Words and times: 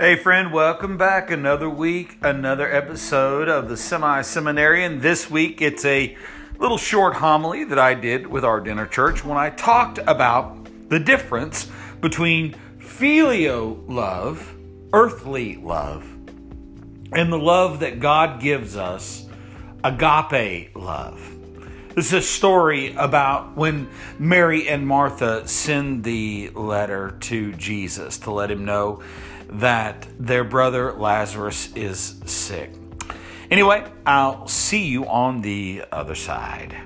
Hey, 0.00 0.14
friend, 0.14 0.52
welcome 0.52 0.96
back. 0.96 1.28
Another 1.28 1.68
week, 1.68 2.18
another 2.22 2.72
episode 2.72 3.48
of 3.48 3.68
the 3.68 3.76
Semi 3.76 4.20
Seminarian. 4.22 5.00
This 5.00 5.28
week, 5.28 5.60
it's 5.60 5.84
a 5.84 6.16
little 6.56 6.78
short 6.78 7.14
homily 7.14 7.64
that 7.64 7.80
I 7.80 7.94
did 7.94 8.28
with 8.28 8.44
our 8.44 8.60
dinner 8.60 8.86
church 8.86 9.24
when 9.24 9.36
I 9.36 9.50
talked 9.50 9.98
about 10.06 10.68
the 10.88 11.00
difference 11.00 11.68
between 12.00 12.54
filial 12.78 13.74
love, 13.88 14.54
earthly 14.92 15.56
love, 15.56 16.04
and 17.10 17.32
the 17.32 17.38
love 17.40 17.80
that 17.80 17.98
God 17.98 18.40
gives 18.40 18.76
us, 18.76 19.26
agape 19.82 20.76
love. 20.76 21.34
This 21.96 22.06
is 22.06 22.12
a 22.12 22.22
story 22.22 22.94
about 22.94 23.56
when 23.56 23.88
Mary 24.20 24.68
and 24.68 24.86
Martha 24.86 25.48
send 25.48 26.04
the 26.04 26.50
letter 26.50 27.16
to 27.22 27.52
Jesus 27.54 28.18
to 28.18 28.30
let 28.30 28.48
him 28.48 28.64
know 28.64 29.02
that 29.48 30.06
their 30.18 30.44
brother 30.44 30.92
Lazarus 30.92 31.72
is 31.74 32.20
sick. 32.26 32.70
Anyway, 33.50 33.84
I'll 34.04 34.46
see 34.46 34.86
you 34.86 35.06
on 35.06 35.40
the 35.40 35.84
other 35.90 36.14
side. 36.14 36.76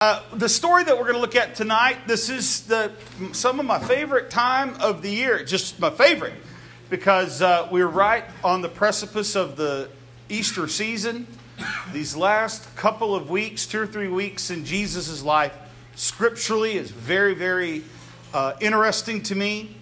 Uh, 0.00 0.20
the 0.34 0.48
story 0.48 0.84
that 0.84 0.96
we're 0.96 1.04
going 1.04 1.14
to 1.14 1.20
look 1.20 1.34
at 1.34 1.54
tonight, 1.54 1.96
this 2.06 2.28
is 2.28 2.66
the 2.66 2.92
some 3.32 3.58
of 3.58 3.66
my 3.66 3.78
favorite 3.78 4.30
time 4.30 4.74
of 4.80 5.02
the 5.02 5.10
year. 5.10 5.44
Just 5.44 5.80
my 5.80 5.90
favorite 5.90 6.34
because 6.90 7.42
uh, 7.42 7.68
we're 7.72 7.86
right 7.86 8.24
on 8.44 8.62
the 8.62 8.68
precipice 8.68 9.34
of 9.34 9.56
the 9.56 9.88
Easter 10.28 10.68
season. 10.68 11.26
These 11.92 12.16
last 12.16 12.76
couple 12.76 13.14
of 13.14 13.30
weeks, 13.30 13.66
two 13.66 13.80
or 13.80 13.86
three 13.86 14.08
weeks 14.08 14.50
in 14.50 14.64
Jesus' 14.64 15.22
life, 15.22 15.56
scripturally 15.94 16.74
is 16.76 16.90
very, 16.90 17.34
very 17.34 17.84
uh, 18.34 18.52
interesting 18.60 19.22
to 19.22 19.34
me. 19.34 19.76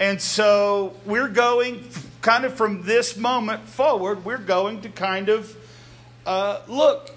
And 0.00 0.20
so 0.20 0.94
we're 1.06 1.28
going 1.28 1.88
kind 2.20 2.44
of 2.44 2.54
from 2.54 2.82
this 2.82 3.16
moment 3.16 3.62
forward, 3.62 4.24
we're 4.24 4.36
going 4.36 4.80
to 4.80 4.88
kind 4.88 5.28
of 5.28 5.56
uh, 6.26 6.60
look 6.66 7.12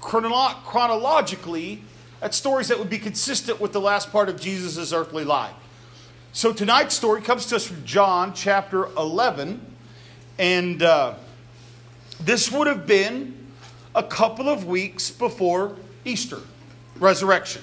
chronolo- 0.00 0.56
chronologically 0.64 1.82
at 2.20 2.34
stories 2.34 2.66
that 2.68 2.78
would 2.78 2.90
be 2.90 2.98
consistent 2.98 3.60
with 3.60 3.72
the 3.72 3.80
last 3.80 4.10
part 4.10 4.28
of 4.28 4.40
Jesus' 4.40 4.92
earthly 4.92 5.24
life. 5.24 5.54
So 6.32 6.52
tonight's 6.52 6.96
story 6.96 7.22
comes 7.22 7.46
to 7.46 7.56
us 7.56 7.66
from 7.66 7.84
John 7.84 8.34
chapter 8.34 8.86
11. 8.96 9.64
And 10.38 10.82
uh, 10.82 11.14
this 12.20 12.50
would 12.50 12.66
have 12.66 12.86
been 12.86 13.46
a 13.94 14.02
couple 14.02 14.48
of 14.48 14.66
weeks 14.66 15.10
before 15.10 15.76
Easter, 16.04 16.40
resurrection. 16.96 17.62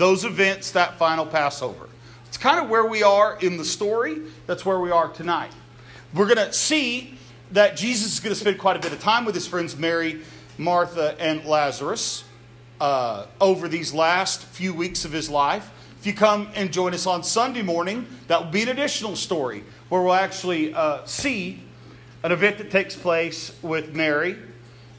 Those 0.00 0.24
events, 0.24 0.70
that 0.70 0.96
final 0.96 1.26
Passover. 1.26 1.86
It's 2.26 2.38
kind 2.38 2.58
of 2.58 2.70
where 2.70 2.86
we 2.86 3.02
are 3.02 3.36
in 3.38 3.58
the 3.58 3.66
story. 3.66 4.22
That's 4.46 4.64
where 4.64 4.80
we 4.80 4.90
are 4.90 5.08
tonight. 5.08 5.52
We're 6.14 6.24
going 6.24 6.38
to 6.38 6.54
see 6.54 7.18
that 7.50 7.76
Jesus 7.76 8.14
is 8.14 8.20
going 8.20 8.32
to 8.32 8.40
spend 8.40 8.58
quite 8.58 8.76
a 8.76 8.78
bit 8.78 8.94
of 8.94 9.00
time 9.02 9.26
with 9.26 9.34
his 9.34 9.46
friends 9.46 9.76
Mary, 9.76 10.22
Martha, 10.56 11.20
and 11.20 11.44
Lazarus 11.44 12.24
uh, 12.80 13.26
over 13.42 13.68
these 13.68 13.92
last 13.92 14.42
few 14.42 14.72
weeks 14.72 15.04
of 15.04 15.12
his 15.12 15.28
life. 15.28 15.70
If 15.98 16.06
you 16.06 16.14
come 16.14 16.48
and 16.54 16.72
join 16.72 16.94
us 16.94 17.06
on 17.06 17.22
Sunday 17.22 17.60
morning, 17.60 18.06
that 18.28 18.42
will 18.42 18.50
be 18.50 18.62
an 18.62 18.68
additional 18.70 19.16
story 19.16 19.64
where 19.90 20.00
we'll 20.00 20.14
actually 20.14 20.72
uh, 20.72 21.04
see 21.04 21.62
an 22.22 22.32
event 22.32 22.56
that 22.56 22.70
takes 22.70 22.96
place 22.96 23.52
with 23.60 23.94
Mary 23.94 24.38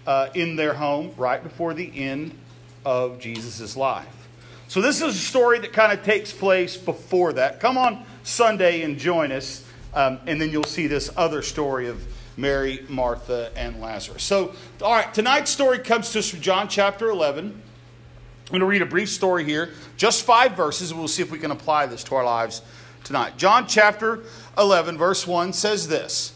uh, 0.05 0.29
in 0.35 0.57
their 0.57 0.75
home 0.75 1.11
right 1.17 1.41
before 1.41 1.73
the 1.73 1.91
end 1.99 2.38
of 2.85 3.17
Jesus' 3.19 3.75
life. 3.75 4.20
So, 4.72 4.80
this 4.80 5.02
is 5.02 5.16
a 5.17 5.19
story 5.19 5.59
that 5.59 5.73
kind 5.73 5.91
of 5.91 6.05
takes 6.05 6.31
place 6.31 6.77
before 6.77 7.33
that. 7.33 7.59
Come 7.59 7.77
on 7.77 8.05
Sunday 8.23 8.83
and 8.83 8.97
join 8.97 9.33
us, 9.33 9.66
um, 9.94 10.22
and 10.25 10.39
then 10.39 10.50
you'll 10.50 10.63
see 10.63 10.88
this 10.88 11.12
other 11.18 11.41
story 11.41 11.90
of 11.90 12.01
Mary, 12.38 12.85
Martha, 12.88 13.51
and 13.57 13.81
Lazarus. 13.81 14.23
So, 14.23 14.56
all 14.81 14.94
right, 14.94 15.13
tonight's 15.13 15.51
story 15.51 15.79
comes 15.79 16.13
to 16.13 16.19
us 16.19 16.29
from 16.29 16.40
John 16.40 16.69
chapter 16.69 17.09
11. 17.09 17.47
I'm 17.47 18.50
going 18.50 18.62
to 18.62 18.66
read 18.66 18.81
a 18.81 18.85
brief 18.85 19.09
story 19.09 19.44
here, 19.44 19.72
just 19.97 20.23
five 20.23 20.53
verses, 20.53 20.91
and 20.91 21.00
we'll 21.01 21.09
see 21.09 21.22
if 21.22 21.31
we 21.31 21.40
can 21.40 21.51
apply 21.51 21.88
this 21.88 22.01
to 22.06 22.16
our 22.16 22.24
lives 22.24 22.62
tonight. 23.03 23.35
John 23.35 23.68
chapter 23.68 24.24
11, 24.57 24.97
verse 24.97 25.28
1 25.28 25.51
says 25.51 25.90
this 25.90 26.34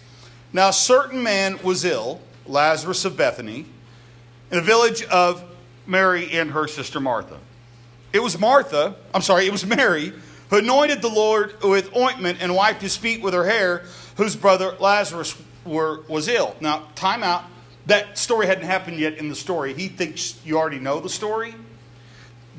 Now, 0.52 0.68
a 0.68 0.74
certain 0.74 1.24
man 1.24 1.58
was 1.64 1.86
ill, 1.86 2.20
Lazarus 2.46 3.06
of 3.06 3.16
Bethany, 3.16 3.60
in 4.52 4.58
the 4.58 4.62
village 4.62 5.04
of 5.04 5.42
Mary 5.88 6.30
and 6.34 6.52
her 6.52 6.68
sister 6.68 7.00
Martha. 7.00 7.40
It 8.16 8.24
was 8.24 8.40
Martha, 8.40 8.96
I'm 9.14 9.22
sorry, 9.22 9.46
it 9.46 9.52
was 9.52 9.66
Mary, 9.66 10.14
who 10.50 10.60
anointed 10.60 11.02
the 11.02 11.10
Lord 11.10 11.62
with 11.62 11.94
ointment 11.98 12.38
and 12.40 12.56
wiped 12.56 12.82
his 12.82 12.96
feet 12.96 13.22
with 13.22 13.34
her 13.34 13.44
hair, 13.44 13.84
whose 14.16 14.38
brother 14.38 14.74
Lazarus 14.80 15.36
were, 15.66 16.00
was 16.08 16.30
ill. 16.30 16.56
Now, 16.62 16.88
time 16.96 17.24
out. 17.24 17.44
That 17.88 18.18
story 18.18 18.48
hadn't 18.48 18.64
happened 18.64 19.00
yet 19.00 19.18
in 19.18 19.28
the 19.28 19.36
story. 19.36 19.74
He 19.74 19.90
thinks 19.90 20.40
you 20.46 20.58
already 20.58 20.80
know 20.80 21.02
the 21.02 21.10
story. 21.10 21.56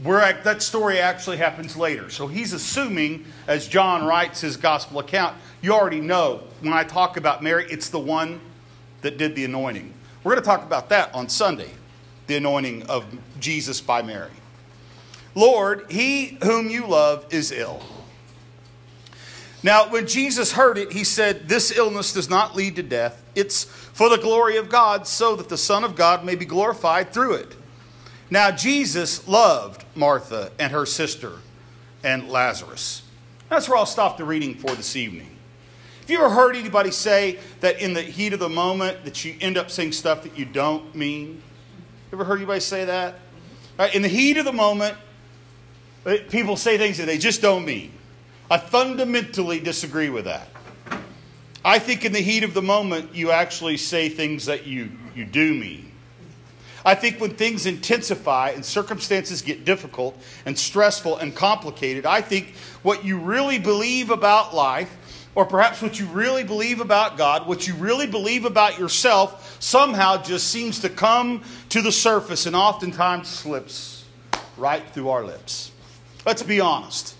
We're 0.04 0.20
at, 0.20 0.44
that 0.44 0.60
story 0.60 0.98
actually 0.98 1.38
happens 1.38 1.74
later. 1.74 2.10
So 2.10 2.26
he's 2.26 2.52
assuming, 2.52 3.24
as 3.46 3.66
John 3.66 4.04
writes 4.04 4.42
his 4.42 4.58
gospel 4.58 4.98
account, 4.98 5.38
you 5.62 5.72
already 5.72 6.02
know. 6.02 6.42
When 6.60 6.74
I 6.74 6.84
talk 6.84 7.16
about 7.16 7.42
Mary, 7.42 7.64
it's 7.70 7.88
the 7.88 7.98
one 7.98 8.42
that 9.00 9.16
did 9.16 9.34
the 9.34 9.46
anointing. 9.46 9.94
We're 10.22 10.32
going 10.32 10.42
to 10.42 10.46
talk 10.46 10.64
about 10.64 10.90
that 10.90 11.14
on 11.14 11.30
Sunday 11.30 11.70
the 12.26 12.36
anointing 12.36 12.82
of 12.90 13.06
Jesus 13.40 13.80
by 13.80 14.02
Mary. 14.02 14.32
Lord, 15.36 15.84
he 15.90 16.38
whom 16.42 16.70
you 16.70 16.86
love 16.86 17.26
is 17.30 17.52
ill. 17.52 17.82
Now, 19.62 19.90
when 19.90 20.06
Jesus 20.06 20.52
heard 20.52 20.78
it, 20.78 20.92
he 20.92 21.04
said, 21.04 21.48
This 21.48 21.76
illness 21.76 22.12
does 22.12 22.30
not 22.30 22.56
lead 22.56 22.76
to 22.76 22.82
death. 22.82 23.22
It's 23.34 23.64
for 23.64 24.08
the 24.08 24.16
glory 24.16 24.56
of 24.56 24.70
God, 24.70 25.06
so 25.06 25.36
that 25.36 25.48
the 25.48 25.58
Son 25.58 25.84
of 25.84 25.94
God 25.94 26.24
may 26.24 26.36
be 26.36 26.46
glorified 26.46 27.12
through 27.12 27.34
it. 27.34 27.54
Now, 28.30 28.50
Jesus 28.50 29.28
loved 29.28 29.84
Martha 29.94 30.52
and 30.58 30.72
her 30.72 30.86
sister 30.86 31.34
and 32.02 32.28
Lazarus. 32.28 33.02
That's 33.50 33.68
where 33.68 33.76
I'll 33.76 33.86
stop 33.86 34.16
the 34.16 34.24
reading 34.24 34.54
for 34.54 34.74
this 34.74 34.96
evening. 34.96 35.36
Have 36.00 36.10
you 36.10 36.18
ever 36.18 36.30
heard 36.30 36.56
anybody 36.56 36.92
say 36.92 37.38
that 37.60 37.80
in 37.80 37.92
the 37.92 38.02
heat 38.02 38.32
of 38.32 38.38
the 38.38 38.48
moment 38.48 39.04
that 39.04 39.24
you 39.24 39.34
end 39.40 39.58
up 39.58 39.70
saying 39.70 39.92
stuff 39.92 40.22
that 40.22 40.38
you 40.38 40.44
don't 40.46 40.94
mean? 40.94 41.42
Ever 42.12 42.24
heard 42.24 42.36
anybody 42.36 42.60
say 42.60 42.86
that? 42.86 43.16
Right, 43.78 43.94
in 43.94 44.02
the 44.02 44.08
heat 44.08 44.38
of 44.38 44.44
the 44.44 44.52
moment, 44.52 44.96
Eh, 46.06 46.18
people 46.30 46.56
say 46.56 46.78
things 46.78 46.98
that 46.98 47.06
they 47.06 47.18
just 47.18 47.42
don't 47.42 47.64
mean. 47.64 47.92
I 48.48 48.58
fundamentally 48.58 49.58
disagree 49.58 50.08
with 50.08 50.26
that. 50.26 50.48
I 51.64 51.80
think 51.80 52.04
in 52.04 52.12
the 52.12 52.20
heat 52.20 52.44
of 52.44 52.54
the 52.54 52.62
moment, 52.62 53.12
you 53.12 53.32
actually 53.32 53.76
say 53.76 54.08
things 54.08 54.46
that 54.46 54.68
you, 54.68 54.90
you 55.16 55.24
do 55.24 55.52
mean. 55.52 55.90
I 56.84 56.94
think 56.94 57.20
when 57.20 57.34
things 57.34 57.66
intensify 57.66 58.50
and 58.50 58.64
circumstances 58.64 59.42
get 59.42 59.64
difficult 59.64 60.16
and 60.46 60.56
stressful 60.56 61.16
and 61.16 61.34
complicated, 61.34 62.06
I 62.06 62.20
think 62.20 62.54
what 62.84 63.04
you 63.04 63.18
really 63.18 63.58
believe 63.58 64.10
about 64.10 64.54
life, 64.54 64.96
or 65.34 65.44
perhaps 65.44 65.82
what 65.82 65.98
you 65.98 66.06
really 66.06 66.44
believe 66.44 66.80
about 66.80 67.16
God, 67.16 67.48
what 67.48 67.66
you 67.66 67.74
really 67.74 68.06
believe 68.06 68.44
about 68.44 68.78
yourself, 68.78 69.60
somehow 69.60 70.22
just 70.22 70.46
seems 70.46 70.78
to 70.80 70.88
come 70.88 71.42
to 71.70 71.82
the 71.82 71.90
surface 71.90 72.46
and 72.46 72.54
oftentimes 72.54 73.26
slips 73.26 74.04
right 74.56 74.88
through 74.90 75.08
our 75.08 75.24
lips. 75.24 75.72
Let's 76.26 76.42
be 76.42 76.60
honest. 76.60 77.14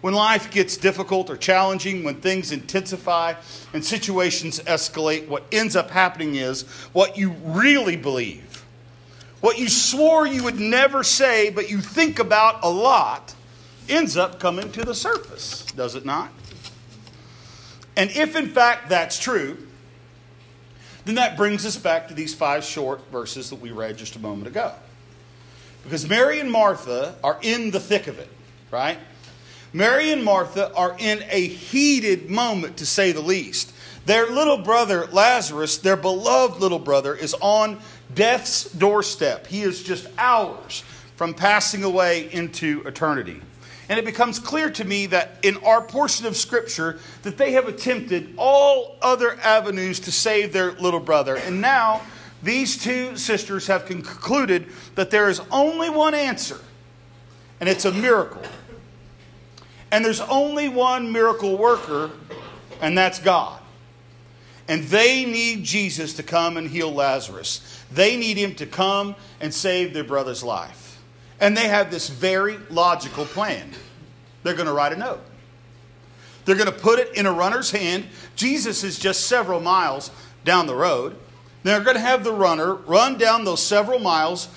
When 0.00 0.14
life 0.14 0.50
gets 0.50 0.76
difficult 0.76 1.28
or 1.28 1.36
challenging, 1.36 2.04
when 2.04 2.20
things 2.20 2.52
intensify 2.52 3.34
and 3.72 3.84
situations 3.84 4.60
escalate, 4.60 5.28
what 5.28 5.44
ends 5.50 5.76
up 5.76 5.90
happening 5.90 6.36
is 6.36 6.62
what 6.92 7.18
you 7.18 7.30
really 7.42 7.96
believe. 7.96 8.64
What 9.40 9.58
you 9.58 9.68
swore 9.68 10.26
you 10.26 10.44
would 10.44 10.60
never 10.60 11.02
say, 11.02 11.50
but 11.50 11.70
you 11.70 11.80
think 11.80 12.18
about 12.18 12.60
a 12.62 12.70
lot, 12.70 13.34
ends 13.88 14.16
up 14.16 14.38
coming 14.38 14.70
to 14.72 14.84
the 14.84 14.94
surface, 14.94 15.64
does 15.74 15.94
it 15.94 16.04
not? 16.04 16.30
And 17.96 18.10
if 18.10 18.36
in 18.36 18.48
fact 18.48 18.88
that's 18.88 19.18
true, 19.18 19.66
then 21.04 21.16
that 21.16 21.36
brings 21.36 21.66
us 21.66 21.76
back 21.76 22.08
to 22.08 22.14
these 22.14 22.34
five 22.34 22.64
short 22.64 23.10
verses 23.10 23.50
that 23.50 23.60
we 23.60 23.70
read 23.70 23.96
just 23.96 24.16
a 24.16 24.18
moment 24.18 24.46
ago. 24.46 24.72
Because 25.82 26.08
Mary 26.08 26.40
and 26.40 26.50
Martha 26.50 27.14
are 27.22 27.38
in 27.42 27.70
the 27.70 27.80
thick 27.80 28.06
of 28.06 28.18
it, 28.18 28.28
right? 28.74 28.98
Mary 29.72 30.10
and 30.10 30.24
Martha 30.24 30.74
are 30.74 30.96
in 30.98 31.24
a 31.30 31.46
heated 31.46 32.28
moment, 32.28 32.76
to 32.78 32.86
say 32.86 33.12
the 33.12 33.20
least. 33.20 33.72
Their 34.04 34.30
little 34.30 34.58
brother, 34.58 35.06
Lazarus, 35.06 35.78
their 35.78 35.96
beloved 35.96 36.60
little 36.60 36.80
brother, 36.80 37.14
is 37.14 37.34
on 37.40 37.78
death's 38.14 38.64
doorstep. 38.72 39.46
He 39.46 39.62
is 39.62 39.82
just 39.82 40.08
hours 40.18 40.82
from 41.16 41.34
passing 41.34 41.84
away 41.84 42.30
into 42.32 42.82
eternity. 42.84 43.40
And 43.88 43.98
it 43.98 44.04
becomes 44.04 44.38
clear 44.38 44.70
to 44.70 44.84
me 44.84 45.06
that 45.06 45.38
in 45.42 45.56
our 45.58 45.80
portion 45.80 46.26
of 46.26 46.36
Scripture 46.36 46.98
that 47.22 47.38
they 47.38 47.52
have 47.52 47.68
attempted 47.68 48.34
all 48.36 48.96
other 49.02 49.38
avenues 49.40 50.00
to 50.00 50.12
save 50.12 50.52
their 50.52 50.72
little 50.72 51.00
brother. 51.00 51.36
And 51.36 51.60
now 51.60 52.02
these 52.42 52.82
two 52.82 53.16
sisters 53.16 53.68
have 53.68 53.86
concluded 53.86 54.66
that 54.96 55.10
there 55.10 55.28
is 55.28 55.40
only 55.50 55.90
one 55.90 56.14
answer, 56.14 56.60
and 57.60 57.68
it's 57.68 57.84
a 57.84 57.92
miracle. 57.92 58.42
And 59.94 60.04
there's 60.04 60.20
only 60.22 60.68
one 60.68 61.12
miracle 61.12 61.56
worker, 61.56 62.10
and 62.80 62.98
that's 62.98 63.20
God. 63.20 63.60
And 64.66 64.82
they 64.82 65.24
need 65.24 65.62
Jesus 65.62 66.14
to 66.14 66.24
come 66.24 66.56
and 66.56 66.68
heal 66.68 66.92
Lazarus. 66.92 67.80
They 67.92 68.16
need 68.16 68.36
him 68.36 68.56
to 68.56 68.66
come 68.66 69.14
and 69.40 69.54
save 69.54 69.94
their 69.94 70.02
brother's 70.02 70.42
life. 70.42 71.00
And 71.38 71.56
they 71.56 71.68
have 71.68 71.92
this 71.92 72.08
very 72.08 72.58
logical 72.70 73.24
plan. 73.24 73.70
They're 74.42 74.54
going 74.54 74.66
to 74.66 74.72
write 74.72 74.92
a 74.92 74.96
note. 74.96 75.20
They're 76.44 76.56
going 76.56 76.66
to 76.66 76.72
put 76.72 76.98
it 76.98 77.14
in 77.14 77.26
a 77.26 77.32
runner's 77.32 77.70
hand. 77.70 78.06
Jesus 78.34 78.82
is 78.82 78.98
just 78.98 79.26
several 79.26 79.60
miles 79.60 80.10
down 80.44 80.66
the 80.66 80.74
road. 80.74 81.16
They're 81.62 81.84
going 81.84 81.94
to 81.94 82.00
have 82.00 82.24
the 82.24 82.32
runner 82.32 82.74
run 82.74 83.16
down 83.16 83.44
those 83.44 83.64
several 83.64 84.00
miles 84.00 84.48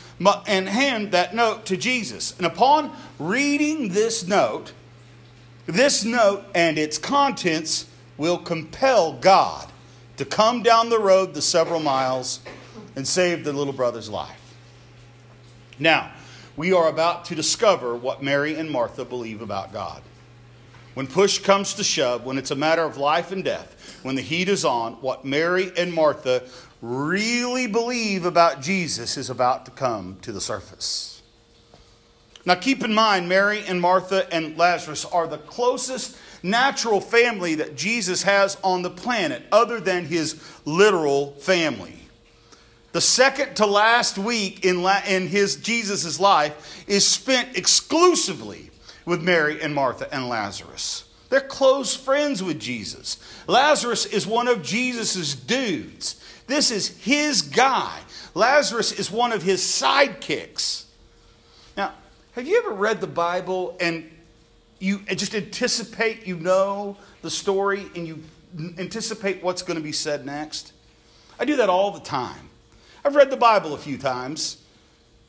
and 0.47 0.67
hand 0.67 1.11
that 1.11 1.35
note 1.35 1.67
to 1.67 1.77
Jesus. 1.77 2.35
And 2.37 2.47
upon 2.47 2.91
reading 3.19 3.89
this 3.89 4.27
note, 4.27 4.73
this 5.67 6.03
note 6.03 6.45
and 6.55 6.77
its 6.77 6.97
contents 6.97 7.85
will 8.17 8.37
compel 8.37 9.13
God 9.13 9.69
to 10.15 10.25
come 10.25 10.63
down 10.63 10.89
the 10.89 10.99
road 10.99 11.33
the 11.33 11.41
several 11.41 11.79
miles 11.79 12.39
and 12.95 13.07
save 13.07 13.43
the 13.43 13.53
little 13.53 13.73
brother's 13.73 14.09
life. 14.09 14.55
Now, 15.77 16.11
we 16.55 16.73
are 16.73 16.89
about 16.89 17.25
to 17.25 17.35
discover 17.35 17.95
what 17.95 18.23
Mary 18.23 18.55
and 18.55 18.71
Martha 18.71 19.05
believe 19.05 19.41
about 19.41 19.71
God. 19.71 20.01
When 20.95 21.05
push 21.05 21.37
comes 21.37 21.75
to 21.75 21.83
shove, 21.83 22.25
when 22.25 22.39
it's 22.39 22.49
a 22.49 22.55
matter 22.55 22.81
of 22.81 22.97
life 22.97 23.31
and 23.31 23.43
death, 23.43 23.99
when 24.01 24.15
the 24.15 24.23
heat 24.23 24.49
is 24.49 24.65
on, 24.65 24.93
what 24.93 25.23
Mary 25.23 25.71
and 25.77 25.93
Martha 25.93 26.47
really 26.81 27.67
believe 27.67 28.25
about 28.25 28.61
Jesus 28.61 29.17
is 29.17 29.29
about 29.29 29.65
to 29.65 29.71
come 29.71 30.17
to 30.23 30.31
the 30.31 30.41
surface. 30.41 31.16
Now, 32.47 32.55
keep 32.55 32.81
in 32.81 32.93
mind, 32.93 33.27
Mary 33.27 33.65
and 33.67 33.81
Martha 33.81 34.25
and 34.33 34.57
Lazarus 34.57 35.03
are 35.03 35.27
the 35.27 35.37
closest 35.37 36.15
natural 36.41 37.01
family 37.01 37.55
that 37.55 37.75
Jesus 37.75 38.23
has 38.23 38.55
on 38.63 38.83
the 38.83 38.89
planet, 38.89 39.43
other 39.51 39.81
than 39.81 40.05
his 40.05 40.41
literal 40.63 41.33
family. 41.33 41.99
The 42.93 43.01
second 43.01 43.55
to 43.57 43.65
last 43.65 44.17
week 44.17 44.63
in, 44.63 44.77
in 45.09 45.27
his 45.27 45.57
Jesus' 45.57 46.21
life 46.21 46.85
is 46.87 47.05
spent 47.05 47.57
exclusively 47.57 48.71
with 49.03 49.21
Mary 49.21 49.61
and 49.61 49.75
Martha 49.75 50.07
and 50.15 50.29
Lazarus. 50.29 51.03
They're 51.27 51.41
close 51.41 51.97
friends 51.97 52.41
with 52.41 52.61
Jesus. 52.61 53.17
Lazarus 53.47 54.05
is 54.05 54.25
one 54.25 54.47
of 54.47 54.63
Jesus' 54.63 55.35
dudes. 55.35 56.23
This 56.47 56.71
is 56.71 56.97
his 56.99 57.41
guy. 57.41 57.99
Lazarus 58.35 58.93
is 58.93 59.11
one 59.11 59.33
of 59.33 59.43
his 59.43 59.59
sidekicks. 59.59 60.85
Have 62.37 62.47
you 62.47 62.59
ever 62.59 62.69
read 62.69 63.01
the 63.01 63.07
Bible 63.07 63.75
and 63.79 64.11
you 64.77 64.99
just 64.99 65.33
anticipate 65.33 66.27
you 66.27 66.37
know 66.37 66.95
the 67.23 67.31
story 67.31 67.87
and 67.95 68.07
you 68.07 68.21
anticipate 68.77 69.41
what's 69.41 69.63
going 69.63 69.77
to 69.77 69.83
be 69.83 69.91
said 69.91 70.23
next? 70.23 70.71
I 71.39 71.45
do 71.45 71.55
that 71.55 71.67
all 71.67 71.89
the 71.89 71.99
time. 71.99 72.49
I've 73.03 73.15
read 73.15 73.31
the 73.31 73.37
Bible 73.37 73.73
a 73.73 73.77
few 73.79 73.97
times. 73.97 74.61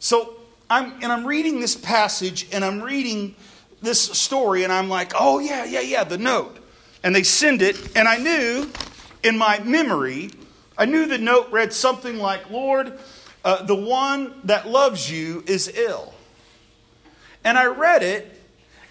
So 0.00 0.34
I'm 0.68 1.02
and 1.02 1.10
I'm 1.10 1.26
reading 1.26 1.60
this 1.60 1.76
passage 1.76 2.46
and 2.52 2.62
I'm 2.62 2.82
reading 2.82 3.34
this 3.80 4.02
story 4.02 4.64
and 4.64 4.70
I'm 4.70 4.90
like, 4.90 5.12
"Oh 5.18 5.38
yeah, 5.38 5.64
yeah, 5.64 5.80
yeah, 5.80 6.04
the 6.04 6.18
note." 6.18 6.58
And 7.02 7.16
they 7.16 7.22
send 7.22 7.62
it 7.62 7.96
and 7.96 8.06
I 8.06 8.18
knew 8.18 8.70
in 9.22 9.38
my 9.38 9.60
memory 9.60 10.28
I 10.76 10.84
knew 10.84 11.06
the 11.06 11.16
note 11.16 11.50
read 11.52 11.72
something 11.72 12.18
like, 12.18 12.50
Lord, 12.50 12.98
uh, 13.46 13.62
the 13.62 13.74
one 13.74 14.34
that 14.44 14.68
loves 14.68 15.10
you 15.10 15.42
is 15.46 15.68
ill. 15.74 16.12
And 17.44 17.56
I 17.56 17.66
read 17.66 18.02
it, 18.02 18.40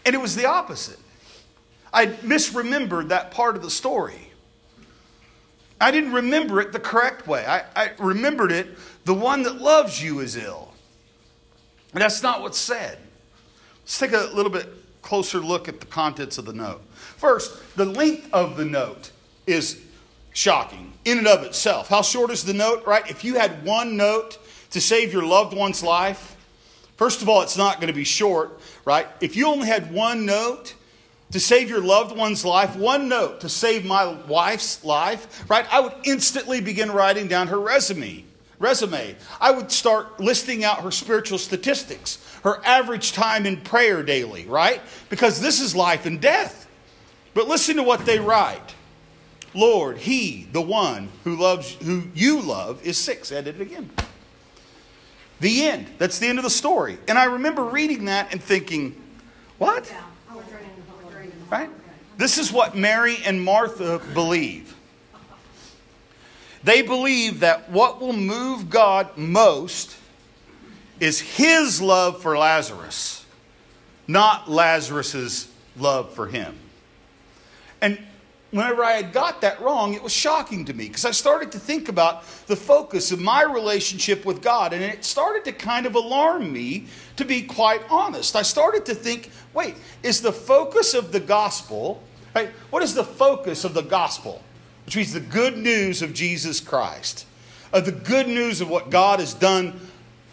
and 0.06 0.16
it 0.16 0.20
was 0.20 0.36
the 0.36 0.46
opposite. 0.46 1.00
I 1.94 2.08
misremembered 2.08 3.10
that 3.10 3.32
part 3.32 3.56
of 3.56 3.62
the 3.62 3.70
story. 3.70 4.32
I 5.80 5.92
didn't 5.92 6.14
remember 6.14 6.60
it 6.60 6.72
the 6.72 6.80
correct 6.80 7.28
way. 7.28 7.46
I, 7.46 7.64
I 7.76 7.92
remembered 8.00 8.52
it, 8.52 8.78
the 9.06 9.14
one 9.14 9.44
that 9.44 9.62
loves 9.62 10.04
you 10.04 10.20
is 10.20 10.36
ill. 10.36 10.74
And 11.94 12.02
that's 12.02 12.24
not 12.24 12.42
what's 12.42 12.58
said. 12.58 12.98
Let's 13.82 14.00
take 14.00 14.12
a 14.12 14.30
little 14.34 14.52
bit 14.52 14.68
closer 15.02 15.40
look 15.40 15.70
at 15.70 15.80
the 15.80 15.86
contents 15.86 16.38
of 16.38 16.46
the 16.46 16.54
note. 16.54 16.82
First, 16.94 17.76
the 17.78 17.86
length 17.86 18.28
of 18.34 18.58
the 18.58 18.66
note 18.66 19.12
is 19.46 19.82
shocking 20.34 20.94
in 21.06 21.20
and 21.20 21.28
of 21.28 21.44
itself. 21.44 21.88
How 21.88 22.02
short 22.02 22.30
is 22.30 22.44
the 22.44 22.54
note, 22.54 22.86
right? 22.86 23.10
If 23.10 23.24
you 23.24 23.36
had 23.36 23.64
one 23.64 23.96
note 23.96 24.38
to 24.72 24.82
save 24.82 25.14
your 25.14 25.24
loved 25.24 25.56
one's 25.56 25.82
life, 25.82 26.36
first 26.98 27.22
of 27.22 27.30
all, 27.30 27.42
it's 27.42 27.58
not 27.58 27.78
going 27.78 27.88
to 27.88 27.94
be 27.94 28.04
short, 28.04 28.60
right? 28.84 29.08
If 29.22 29.36
you 29.36 29.48
only 29.48 29.68
had 29.68 29.92
one 29.94 30.26
note 30.26 30.76
to 31.32 31.40
save 31.40 31.70
your 31.70 31.82
loved 31.82 32.16
one's 32.16 32.46
life, 32.46 32.76
one 32.76 33.10
note 33.10 33.42
to 33.42 33.50
save 33.50 33.86
my 33.86 34.06
wife's 34.28 34.84
life, 34.84 35.50
right? 35.50 35.66
I 35.72 35.80
would 35.80 35.94
instantly 36.04 36.62
begin 36.62 36.92
writing 36.92 37.28
down 37.28 37.48
her 37.48 37.60
resume. 37.60 38.26
Resume. 38.60 39.16
I 39.40 39.52
would 39.52 39.72
start 39.72 40.20
listing 40.20 40.64
out 40.64 40.82
her 40.82 40.92
spiritual 40.92 41.38
statistics, 41.38 42.18
her 42.44 42.60
average 42.66 43.12
time 43.12 43.46
in 43.46 43.58
prayer 43.62 44.02
daily, 44.04 44.46
right? 44.46 44.82
Because 45.10 45.40
this 45.40 45.62
is 45.62 45.76
life 45.76 46.06
and 46.06 46.20
death. 46.20 46.68
But 47.34 47.48
listen 47.48 47.76
to 47.76 47.84
what 47.84 48.06
they 48.06 48.20
write. 48.20 48.74
Lord, 49.54 49.98
he, 49.98 50.48
the 50.52 50.62
one 50.62 51.10
who 51.24 51.36
loves 51.36 51.74
who 51.84 52.04
you 52.16 52.42
love, 52.42 52.84
is 52.86 52.98
sick. 52.98 53.26
Said 53.26 53.48
it 53.48 53.62
again. 53.62 53.90
The 55.40 55.68
end. 55.68 55.88
That's 55.98 56.20
the 56.20 56.28
end 56.28 56.40
of 56.40 56.44
the 56.44 56.50
story. 56.50 56.98
And 57.08 57.18
I 57.18 57.26
remember 57.26 57.64
reading 57.64 58.06
that 58.06 58.32
and 58.32 58.42
thinking, 58.42 59.00
what? 59.58 59.92
Right? 61.50 61.70
This 62.18 62.38
is 62.38 62.52
what 62.52 62.76
Mary 62.76 63.18
and 63.24 63.42
Martha 63.42 64.02
believe. 64.14 64.76
They 66.64 66.82
believe 66.82 67.42
that 67.42 67.70
what 67.70 68.02
will 68.02 68.14
move 68.14 68.70
God 68.70 69.16
most 69.18 69.96
is 71.00 71.20
his 71.20 71.80
love 71.80 72.22
for 72.22 72.38
Lazarus, 72.38 73.26
not 74.08 74.50
Lazarus's 74.50 75.48
love 75.78 76.14
for 76.14 76.28
him. 76.28 76.58
And 77.80 78.00
whenever 78.52 78.84
I 78.84 78.94
had 78.94 79.14
got 79.14 79.42
that 79.42 79.62
wrong, 79.62 79.94
it 79.94 80.02
was 80.02 80.14
shocking 80.14 80.66
to 80.66 80.74
me 80.74 80.88
because 80.88 81.06
I 81.06 81.12
started 81.12 81.52
to 81.52 81.60
think 81.60 81.90
about 81.90 82.24
the 82.48 82.56
focus 82.56 83.12
of 83.12 83.20
my 83.20 83.44
relationship 83.44 84.26
with 84.26 84.42
God, 84.42 84.74
and 84.74 84.84
it 84.84 85.04
started 85.04 85.46
to 85.46 85.52
kind 85.52 85.86
of 85.86 85.96
alarm 85.96 86.52
me, 86.52 86.86
to 87.18 87.26
be 87.26 87.42
quite 87.42 87.82
honest. 87.90 88.36
I 88.36 88.42
started 88.42 88.86
to 88.86 88.96
think 88.96 89.32
wait, 89.54 89.76
is 90.04 90.22
the 90.22 90.32
focus 90.32 90.94
of 90.94 91.12
the 91.12 91.20
gospel, 91.20 92.02
right? 92.36 92.50
What 92.70 92.84
is 92.84 92.94
the 92.94 93.04
focus 93.04 93.64
of 93.64 93.74
the 93.74 93.82
gospel? 93.82 94.44
Which 94.86 94.96
means 94.96 95.14
the 95.14 95.20
good 95.20 95.58
news 95.58 96.02
of 96.02 96.14
Jesus 96.14 96.60
Christ, 96.60 97.26
of 97.74 97.86
the 97.86 97.92
good 97.92 98.28
news 98.28 98.62
of 98.62 98.70
what 98.70 98.90
God 98.90 99.20
has 99.20 99.34
done 99.34 99.80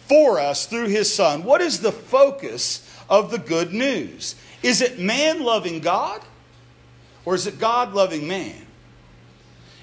for 0.07 0.39
us 0.39 0.67
through 0.67 0.87
his 0.87 1.13
Son. 1.13 1.43
What 1.43 1.61
is 1.61 1.81
the 1.81 1.91
focus 1.91 2.87
of 3.09 3.31
the 3.31 3.39
good 3.39 3.73
news? 3.73 4.35
Is 4.63 4.81
it 4.81 4.99
man 4.99 5.43
loving 5.43 5.79
God? 5.79 6.21
Or 7.25 7.35
is 7.35 7.47
it 7.47 7.59
God 7.59 7.93
loving 7.93 8.27
man? 8.27 8.65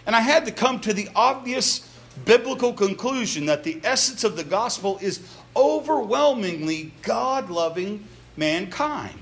And 0.06 0.16
I 0.16 0.20
had 0.20 0.46
to 0.46 0.52
come 0.52 0.80
to 0.80 0.92
the 0.92 1.08
obvious 1.14 1.88
biblical 2.24 2.72
conclusion 2.72 3.46
that 3.46 3.64
the 3.64 3.80
essence 3.84 4.24
of 4.24 4.36
the 4.36 4.44
gospel 4.44 4.98
is 5.00 5.20
overwhelmingly 5.56 6.92
God 7.02 7.50
loving 7.50 8.06
mankind. 8.36 9.18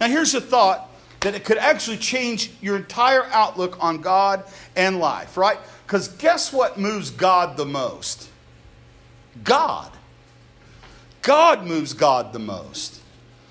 Now, 0.00 0.08
here's 0.08 0.34
a 0.34 0.40
thought 0.40 0.88
that 1.20 1.34
it 1.34 1.44
could 1.44 1.58
actually 1.58 1.98
change 1.98 2.50
your 2.60 2.76
entire 2.76 3.24
outlook 3.26 3.76
on 3.80 4.00
God 4.00 4.44
and 4.74 4.98
life, 4.98 5.36
right? 5.36 5.58
Because 5.86 6.08
guess 6.08 6.52
what 6.52 6.78
moves 6.78 7.10
God 7.10 7.56
the 7.56 7.66
most? 7.66 8.28
God. 9.44 9.90
God 11.22 11.66
moves 11.66 11.92
God 11.92 12.32
the 12.32 12.38
most. 12.38 13.00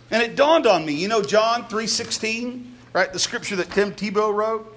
And 0.09 0.23
it 0.23 0.35
dawned 0.35 0.65
on 0.65 0.85
me, 0.85 0.93
you 0.93 1.07
know 1.07 1.21
John 1.21 1.67
3:16? 1.67 2.73
Right? 2.93 3.11
The 3.11 3.19
scripture 3.19 3.55
that 3.57 3.71
Tim 3.71 3.93
Tebow 3.93 4.33
wrote. 4.33 4.75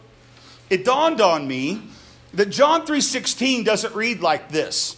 It 0.70 0.84
dawned 0.84 1.20
on 1.20 1.46
me 1.46 1.82
that 2.34 2.50
John 2.50 2.86
3:16 2.86 3.64
doesn't 3.64 3.94
read 3.94 4.20
like 4.20 4.50
this. 4.50 4.96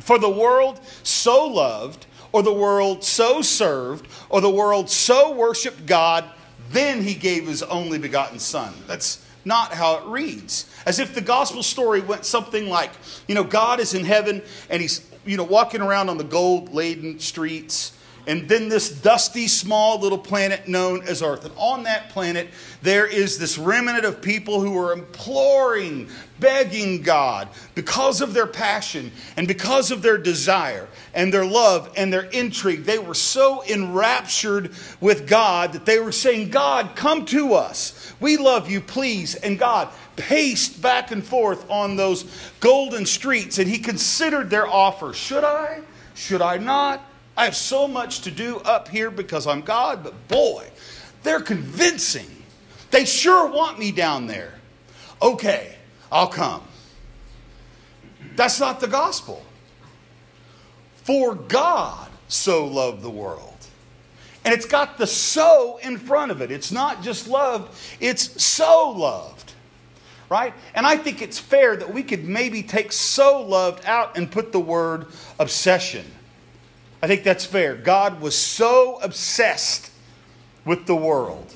For 0.00 0.18
the 0.18 0.30
world 0.30 0.80
so 1.02 1.46
loved, 1.46 2.06
or 2.32 2.42
the 2.42 2.52
world 2.52 3.02
so 3.02 3.42
served, 3.42 4.06
or 4.28 4.40
the 4.40 4.50
world 4.50 4.90
so 4.90 5.32
worshiped 5.32 5.86
God, 5.86 6.24
then 6.70 7.02
he 7.02 7.14
gave 7.14 7.46
his 7.46 7.62
only 7.62 7.98
begotten 7.98 8.38
son. 8.38 8.74
That's 8.86 9.24
not 9.44 9.72
how 9.72 9.98
it 9.98 10.04
reads. 10.04 10.66
As 10.84 10.98
if 10.98 11.14
the 11.14 11.20
gospel 11.20 11.62
story 11.62 12.00
went 12.00 12.24
something 12.24 12.68
like, 12.68 12.90
you 13.26 13.34
know, 13.34 13.44
God 13.44 13.80
is 13.80 13.94
in 13.94 14.04
heaven 14.04 14.42
and 14.68 14.82
he's, 14.82 15.08
you 15.24 15.36
know, 15.36 15.44
walking 15.44 15.80
around 15.80 16.08
on 16.08 16.18
the 16.18 16.24
gold 16.24 16.74
laden 16.74 17.20
streets 17.20 17.95
and 18.26 18.48
then 18.48 18.68
this 18.68 18.90
dusty, 18.90 19.46
small 19.46 20.00
little 20.00 20.18
planet 20.18 20.66
known 20.66 21.02
as 21.06 21.22
Earth. 21.22 21.44
And 21.44 21.54
on 21.56 21.84
that 21.84 22.08
planet, 22.10 22.48
there 22.82 23.06
is 23.06 23.38
this 23.38 23.56
remnant 23.56 24.04
of 24.04 24.20
people 24.20 24.60
who 24.60 24.76
are 24.78 24.92
imploring, 24.92 26.08
begging 26.40 27.02
God 27.02 27.48
because 27.76 28.20
of 28.20 28.34
their 28.34 28.48
passion 28.48 29.12
and 29.36 29.46
because 29.46 29.92
of 29.92 30.02
their 30.02 30.18
desire 30.18 30.88
and 31.14 31.32
their 31.32 31.46
love 31.46 31.92
and 31.96 32.12
their 32.12 32.24
intrigue. 32.24 32.82
They 32.82 32.98
were 32.98 33.14
so 33.14 33.62
enraptured 33.62 34.72
with 35.00 35.28
God 35.28 35.72
that 35.74 35.86
they 35.86 36.00
were 36.00 36.12
saying, 36.12 36.50
God, 36.50 36.96
come 36.96 37.26
to 37.26 37.54
us. 37.54 38.12
We 38.18 38.38
love 38.38 38.68
you, 38.68 38.80
please. 38.80 39.36
And 39.36 39.56
God 39.56 39.88
paced 40.16 40.82
back 40.82 41.12
and 41.12 41.24
forth 41.24 41.70
on 41.70 41.94
those 41.94 42.24
golden 42.58 43.06
streets 43.06 43.58
and 43.58 43.68
he 43.68 43.78
considered 43.78 44.50
their 44.50 44.66
offer. 44.66 45.12
Should 45.12 45.44
I? 45.44 45.80
Should 46.14 46.42
I 46.42 46.56
not? 46.56 47.02
I 47.36 47.44
have 47.44 47.56
so 47.56 47.86
much 47.86 48.20
to 48.22 48.30
do 48.30 48.58
up 48.58 48.88
here 48.88 49.10
because 49.10 49.46
I'm 49.46 49.60
God, 49.60 50.02
but 50.02 50.28
boy, 50.28 50.66
they're 51.22 51.40
convincing. 51.40 52.30
They 52.90 53.04
sure 53.04 53.48
want 53.50 53.78
me 53.78 53.92
down 53.92 54.26
there. 54.26 54.54
Okay, 55.20 55.76
I'll 56.10 56.28
come. 56.28 56.62
That's 58.36 58.60
not 58.60 58.80
the 58.80 58.86
gospel. 58.86 59.44
For 61.04 61.34
God 61.34 62.08
so 62.28 62.66
loved 62.66 63.02
the 63.02 63.10
world. 63.10 63.52
And 64.44 64.54
it's 64.54 64.66
got 64.66 64.96
the 64.96 65.06
so 65.06 65.78
in 65.82 65.98
front 65.98 66.30
of 66.30 66.40
it. 66.40 66.50
It's 66.50 66.70
not 66.70 67.02
just 67.02 67.28
loved, 67.28 67.74
it's 68.00 68.42
so 68.42 68.90
loved. 68.90 69.52
Right? 70.28 70.54
And 70.74 70.86
I 70.86 70.96
think 70.96 71.22
it's 71.22 71.38
fair 71.38 71.76
that 71.76 71.92
we 71.92 72.02
could 72.02 72.24
maybe 72.24 72.62
take 72.62 72.92
so 72.92 73.42
loved 73.42 73.84
out 73.84 74.16
and 74.16 74.30
put 74.30 74.52
the 74.52 74.60
word 74.60 75.06
obsession. 75.38 76.04
I 77.02 77.06
think 77.06 77.24
that's 77.24 77.44
fair. 77.44 77.74
God 77.74 78.20
was 78.20 78.36
so 78.36 78.98
obsessed 79.02 79.90
with 80.64 80.86
the 80.86 80.96
world. 80.96 81.52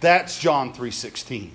That's 0.00 0.38
John 0.38 0.72
3:16. 0.72 1.52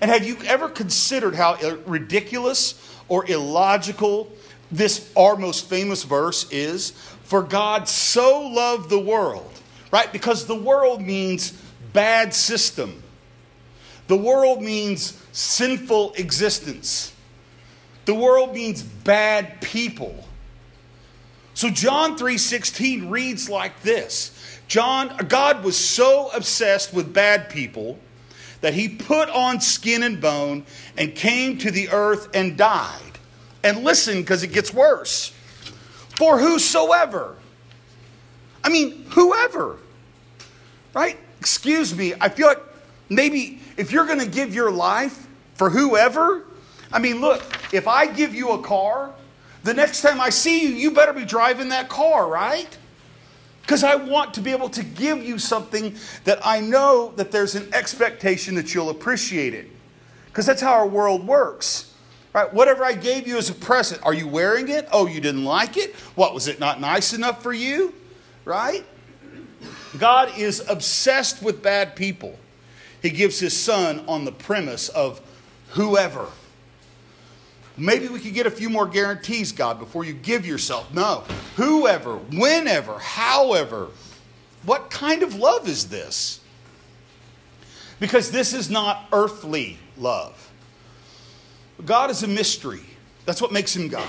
And 0.00 0.10
have 0.10 0.26
you 0.26 0.36
ever 0.46 0.68
considered 0.68 1.34
how 1.34 1.56
ridiculous 1.86 2.74
or 3.08 3.28
illogical 3.28 4.30
this 4.70 5.10
our 5.16 5.34
most 5.34 5.68
famous 5.68 6.04
verse 6.04 6.46
is? 6.50 6.92
For 7.24 7.42
God 7.42 7.88
so 7.88 8.42
loved 8.42 8.90
the 8.90 8.98
world, 8.98 9.50
right? 9.90 10.12
Because 10.12 10.46
the 10.46 10.54
world 10.54 11.00
means 11.00 11.52
bad 11.92 12.34
system. 12.34 13.02
The 14.06 14.16
world 14.16 14.62
means 14.62 15.20
sinful 15.32 16.14
existence. 16.14 17.12
The 18.04 18.14
world 18.14 18.54
means 18.54 18.82
bad 18.82 19.60
people. 19.60 20.24
So 21.58 21.68
John 21.70 22.16
3:16 22.16 23.10
reads 23.10 23.48
like 23.48 23.82
this. 23.82 24.30
John 24.68 25.08
God 25.26 25.64
was 25.64 25.76
so 25.76 26.30
obsessed 26.32 26.94
with 26.94 27.12
bad 27.12 27.50
people 27.50 27.98
that 28.60 28.74
he 28.74 28.88
put 28.88 29.28
on 29.28 29.60
skin 29.60 30.04
and 30.04 30.20
bone 30.20 30.64
and 30.96 31.16
came 31.16 31.58
to 31.58 31.72
the 31.72 31.88
earth 31.88 32.28
and 32.32 32.56
died. 32.56 33.18
And 33.64 33.82
listen 33.82 34.20
because 34.20 34.44
it 34.44 34.52
gets 34.52 34.72
worse. 34.72 35.32
For 36.16 36.38
whosoever 36.38 37.34
I 38.62 38.68
mean, 38.68 39.06
whoever. 39.10 39.78
Right? 40.94 41.18
Excuse 41.40 41.92
me. 41.92 42.14
I 42.20 42.28
feel 42.28 42.46
like 42.46 42.62
maybe 43.08 43.58
if 43.76 43.90
you're 43.90 44.06
going 44.06 44.20
to 44.20 44.30
give 44.30 44.54
your 44.54 44.70
life 44.70 45.26
for 45.54 45.70
whoever, 45.70 46.44
I 46.92 47.00
mean, 47.00 47.20
look, 47.20 47.42
if 47.72 47.88
I 47.88 48.06
give 48.06 48.32
you 48.32 48.50
a 48.50 48.62
car 48.62 49.12
the 49.64 49.74
next 49.74 50.02
time 50.02 50.20
I 50.20 50.30
see 50.30 50.62
you, 50.62 50.68
you 50.68 50.90
better 50.92 51.12
be 51.12 51.24
driving 51.24 51.70
that 51.70 51.88
car, 51.88 52.28
right? 52.28 52.76
Because 53.62 53.84
I 53.84 53.96
want 53.96 54.34
to 54.34 54.40
be 54.40 54.52
able 54.52 54.70
to 54.70 54.82
give 54.82 55.22
you 55.22 55.38
something 55.38 55.94
that 56.24 56.38
I 56.44 56.60
know 56.60 57.12
that 57.16 57.30
there's 57.30 57.54
an 57.54 57.68
expectation 57.74 58.54
that 58.54 58.74
you'll 58.74 58.90
appreciate 58.90 59.52
it. 59.52 59.68
Because 60.26 60.46
that's 60.46 60.62
how 60.62 60.72
our 60.72 60.86
world 60.86 61.26
works. 61.26 61.92
Right? 62.32 62.52
Whatever 62.52 62.84
I 62.84 62.92
gave 62.92 63.26
you 63.26 63.36
as 63.36 63.50
a 63.50 63.54
present, 63.54 64.00
are 64.04 64.14
you 64.14 64.28
wearing 64.28 64.68
it? 64.68 64.88
Oh, 64.92 65.06
you 65.06 65.20
didn't 65.20 65.44
like 65.44 65.76
it? 65.76 65.94
What, 66.14 66.34
was 66.34 66.46
it 66.48 66.60
not 66.60 66.80
nice 66.80 67.12
enough 67.12 67.42
for 67.42 67.52
you? 67.52 67.94
Right? 68.44 68.84
God 69.98 70.38
is 70.38 70.66
obsessed 70.68 71.42
with 71.42 71.62
bad 71.62 71.96
people. 71.96 72.38
He 73.02 73.10
gives 73.10 73.38
his 73.38 73.56
son 73.56 74.04
on 74.06 74.24
the 74.24 74.32
premise 74.32 74.88
of 74.88 75.20
whoever. 75.70 76.28
Maybe 77.78 78.08
we 78.08 78.18
could 78.18 78.34
get 78.34 78.46
a 78.46 78.50
few 78.50 78.68
more 78.68 78.86
guarantees, 78.86 79.52
God, 79.52 79.78
before 79.78 80.04
you 80.04 80.12
give 80.12 80.44
yourself. 80.44 80.92
No. 80.92 81.24
Whoever, 81.56 82.16
whenever, 82.16 82.98
however. 82.98 83.88
What 84.64 84.90
kind 84.90 85.22
of 85.22 85.36
love 85.36 85.68
is 85.68 85.88
this? 85.88 86.40
Because 88.00 88.30
this 88.30 88.52
is 88.52 88.68
not 88.68 89.06
earthly 89.12 89.78
love. 89.96 90.50
God 91.86 92.10
is 92.10 92.22
a 92.22 92.28
mystery. 92.28 92.82
That's 93.24 93.40
what 93.40 93.52
makes 93.52 93.74
him 93.74 93.88
God. 93.88 94.08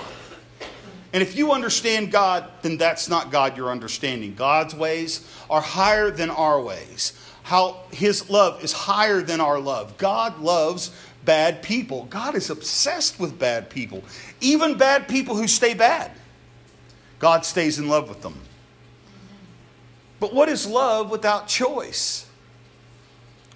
And 1.14 1.24
if 1.24 1.36
you 1.36 1.52
understand 1.52 2.12
God, 2.12 2.50
then 2.62 2.78
that's 2.78 3.10
not 3.10 3.32
God 3.32 3.58
you're 3.58 3.72
understanding. 3.72 4.36
God's 4.36 4.76
ways 4.76 5.28
are 5.50 5.62
higher 5.62 6.12
than 6.12 6.30
our 6.30 6.62
ways. 6.62 7.14
How 7.44 7.84
his 7.92 8.30
love 8.30 8.64
is 8.64 8.72
higher 8.72 9.22
than 9.22 9.42
our 9.42 9.60
love. 9.60 9.98
God 9.98 10.40
loves 10.40 10.92
bad 11.26 11.62
people. 11.62 12.06
God 12.06 12.36
is 12.36 12.50
obsessed 12.50 13.20
with 13.20 13.38
bad 13.38 13.70
people, 13.70 14.04
even 14.42 14.78
bad 14.78 15.08
people 15.08 15.36
who 15.36 15.48
stay 15.48 15.74
bad. 15.74 16.12
God 17.20 17.46
stays 17.46 17.80
in 17.80 17.90
love 17.90 18.08
with 18.08 18.22
them. 18.22 18.40
But 20.20 20.34
what 20.34 20.50
is 20.50 20.66
love 20.66 21.10
without 21.10 21.48
choice? 21.48 22.26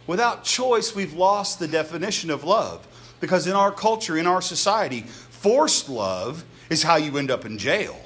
Without 0.08 0.44
choice, 0.44 0.96
we've 0.96 1.14
lost 1.14 1.60
the 1.60 1.68
definition 1.68 2.30
of 2.30 2.44
love. 2.44 2.88
Because 3.20 3.48
in 3.48 3.54
our 3.54 3.72
culture, 3.72 4.18
in 4.18 4.28
our 4.28 4.42
society, 4.42 5.02
forced 5.02 5.88
love 5.88 6.44
is 6.70 6.84
how 6.84 6.98
you 6.98 7.18
end 7.18 7.32
up 7.32 7.46
in 7.46 7.58
jail. 7.58 8.00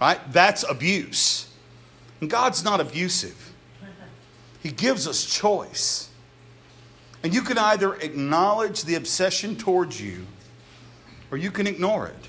Right? 0.00 0.20
That's 0.32 0.62
abuse. 0.62 1.48
And 2.20 2.28
God's 2.28 2.62
not 2.62 2.80
abusive, 2.80 3.52
He 4.62 4.70
gives 4.70 5.06
us 5.06 5.24
choice. 5.24 6.09
And 7.22 7.34
you 7.34 7.42
can 7.42 7.58
either 7.58 7.94
acknowledge 7.96 8.84
the 8.84 8.94
obsession 8.94 9.56
towards 9.56 10.00
you 10.00 10.26
or 11.30 11.38
you 11.38 11.50
can 11.50 11.66
ignore 11.66 12.06
it. 12.06 12.28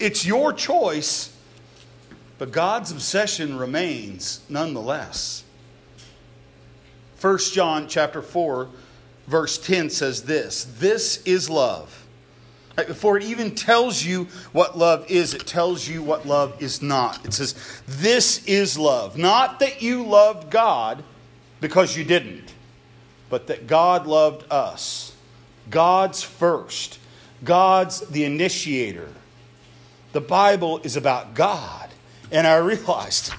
It's 0.00 0.26
your 0.26 0.52
choice, 0.52 1.34
but 2.38 2.52
God's 2.52 2.90
obsession 2.90 3.58
remains 3.58 4.40
nonetheless. 4.48 5.44
1 7.20 7.38
John 7.52 7.88
chapter 7.88 8.20
4 8.20 8.68
verse 9.26 9.58
10 9.58 9.90
says 9.90 10.22
this, 10.24 10.64
this 10.78 11.22
is 11.24 11.48
love. 11.48 12.06
Before 12.76 13.16
it 13.16 13.22
even 13.24 13.54
tells 13.54 14.04
you 14.04 14.24
what 14.52 14.76
love 14.76 15.10
is, 15.10 15.32
it 15.32 15.46
tells 15.46 15.88
you 15.88 16.02
what 16.02 16.26
love 16.26 16.60
is 16.60 16.82
not. 16.82 17.24
It 17.24 17.32
says, 17.32 17.54
This 17.86 18.44
is 18.44 18.78
love. 18.78 19.16
Not 19.16 19.60
that 19.60 19.80
you 19.80 20.04
loved 20.04 20.50
God 20.50 21.02
because 21.62 21.96
you 21.96 22.04
didn't 22.04 22.52
but 23.28 23.46
that 23.48 23.66
God 23.66 24.06
loved 24.06 24.50
us. 24.50 25.14
God's 25.70 26.22
first. 26.22 26.98
God's 27.44 28.00
the 28.00 28.24
initiator. 28.24 29.08
The 30.12 30.20
Bible 30.20 30.78
is 30.78 30.96
about 30.96 31.34
God. 31.34 31.90
And 32.30 32.46
I 32.46 32.56
realized 32.56 33.32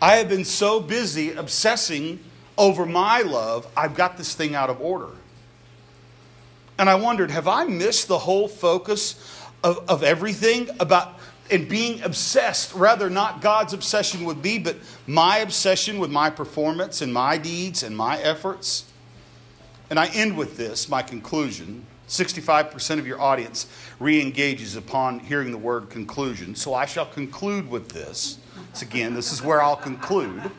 I 0.00 0.16
have 0.16 0.28
been 0.28 0.44
so 0.44 0.80
busy 0.80 1.32
obsessing 1.32 2.20
over 2.58 2.84
my 2.84 3.22
love, 3.22 3.66
I've 3.76 3.94
got 3.94 4.16
this 4.16 4.34
thing 4.34 4.54
out 4.54 4.70
of 4.70 4.80
order. 4.80 5.08
And 6.78 6.88
I 6.88 6.96
wondered, 6.96 7.30
have 7.30 7.48
I 7.48 7.64
missed 7.64 8.08
the 8.08 8.18
whole 8.18 8.48
focus 8.48 9.40
of, 9.62 9.88
of 9.88 10.02
everything 10.02 10.68
about 10.80 11.18
and 11.50 11.68
being 11.68 12.02
obsessed, 12.02 12.74
rather 12.74 13.10
not 13.10 13.42
God's 13.42 13.72
obsession 13.72 14.24
with 14.24 14.42
me, 14.42 14.58
but 14.58 14.76
my 15.06 15.38
obsession 15.38 15.98
with 15.98 16.10
my 16.10 16.30
performance 16.30 17.02
and 17.02 17.12
my 17.12 17.36
deeds 17.36 17.82
and 17.82 17.96
my 17.96 18.18
efforts? 18.20 18.84
And 19.92 20.00
I 20.00 20.06
end 20.06 20.38
with 20.38 20.56
this, 20.56 20.88
my 20.88 21.02
conclusion. 21.02 21.84
65% 22.08 22.98
of 22.98 23.06
your 23.06 23.20
audience 23.20 23.66
re 24.00 24.22
engages 24.22 24.74
upon 24.74 25.18
hearing 25.18 25.50
the 25.50 25.58
word 25.58 25.90
conclusion. 25.90 26.54
So 26.54 26.72
I 26.72 26.86
shall 26.86 27.04
conclude 27.04 27.68
with 27.68 27.90
this. 27.90 28.38
So 28.72 28.86
again, 28.86 29.12
this 29.12 29.34
is 29.34 29.42
where 29.42 29.60
I'll 29.60 29.76
conclude. 29.76 30.50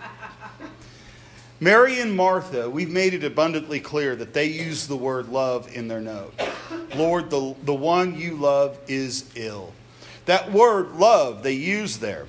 Mary 1.60 2.00
and 2.00 2.16
Martha, 2.16 2.70
we've 2.70 2.92
made 2.92 3.16
it 3.16 3.24
abundantly 3.24 3.80
clear 3.80 4.16
that 4.18 4.36
they 4.36 4.46
use 4.46 4.86
the 4.86 4.96
word 4.96 5.30
love 5.30 5.68
in 5.76 5.88
their 5.88 6.00
note. 6.00 6.40
Lord, 6.96 7.32
the, 7.32 7.56
the 7.64 7.74
one 7.74 8.16
you 8.16 8.36
love 8.36 8.78
is 8.88 9.32
ill. 9.34 9.74
That 10.26 10.52
word 10.52 10.92
love 10.92 11.42
they 11.42 11.54
use 11.54 11.98
there 11.98 12.28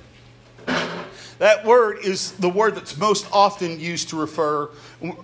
that 1.39 1.65
word 1.65 1.99
is 2.03 2.31
the 2.33 2.49
word 2.49 2.75
that's 2.75 2.97
most 2.97 3.27
often 3.31 3.79
used 3.79 4.09
to 4.09 4.19
refer 4.19 4.69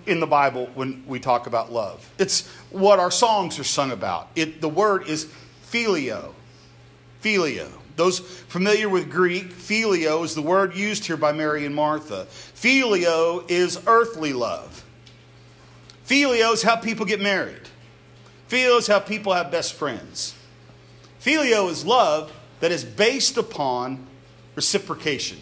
in 0.06 0.20
the 0.20 0.26
Bible 0.26 0.70
when 0.74 1.04
we 1.06 1.18
talk 1.20 1.46
about 1.46 1.72
love. 1.72 2.08
It's 2.18 2.46
what 2.70 2.98
our 2.98 3.10
songs 3.10 3.58
are 3.58 3.64
sung 3.64 3.90
about. 3.90 4.28
It, 4.36 4.60
the 4.60 4.68
word 4.68 5.08
is 5.08 5.26
phileo. 5.70 6.34
Phileo. 7.22 7.70
Those 7.96 8.20
familiar 8.20 8.88
with 8.88 9.10
Greek, 9.10 9.50
phileo 9.50 10.24
is 10.24 10.34
the 10.34 10.42
word 10.42 10.74
used 10.74 11.06
here 11.06 11.16
by 11.16 11.32
Mary 11.32 11.64
and 11.64 11.74
Martha. 11.74 12.26
Phileo 12.30 13.50
is 13.50 13.80
earthly 13.86 14.32
love. 14.32 14.84
Phileo 16.06 16.52
is 16.52 16.62
how 16.62 16.76
people 16.76 17.06
get 17.06 17.20
married. 17.20 17.68
Phileo 18.48 18.78
is 18.78 18.86
how 18.86 18.98
people 18.98 19.32
have 19.32 19.50
best 19.50 19.74
friends. 19.74 20.34
Phileo 21.22 21.70
is 21.70 21.86
love 21.86 22.32
that 22.60 22.70
is 22.70 22.84
based 22.84 23.36
upon 23.36 24.06
reciprocation. 24.56 25.38